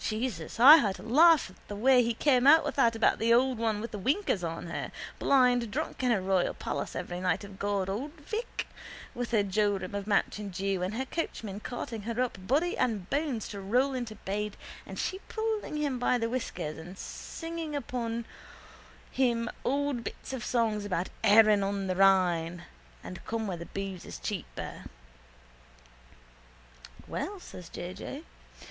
[0.00, 3.34] Jesus, I had to laugh at the way he came out with that about the
[3.34, 7.44] old one with the winkers on her, blind drunk in her royal palace every night
[7.44, 8.66] of God, old Vic,
[9.14, 13.48] with her jorum of mountain dew and her coachman carting her up body and bones
[13.48, 17.74] to roll into bed and she pulling him by the whiskers and singing
[19.10, 22.62] him old bits of songs about Ehren on the Rhine
[23.04, 24.86] and come where the boose is cheaper.
[27.06, 27.92] —Well, says J.
[27.92, 28.24] J.